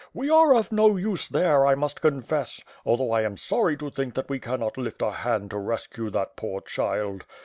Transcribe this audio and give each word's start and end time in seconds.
We 0.15 0.31
are 0.31 0.55
of 0.55 0.71
no 0.71 0.97
use 0.97 1.29
there, 1.29 1.63
I 1.67 1.75
must 1.75 2.01
confess, 2.01 2.63
although 2.87 3.11
I 3.11 3.21
am 3.21 3.37
sorry 3.37 3.77
to 3.77 3.91
think 3.91 4.15
that 4.15 4.29
we 4.29 4.39
cannot 4.39 4.75
lift 4.79 5.03
a 5.03 5.11
hand 5.11 5.51
to 5.51 5.59
rescue 5.59 6.09
that 6.09 6.35
poor 6.35 6.59
child. 6.61 7.23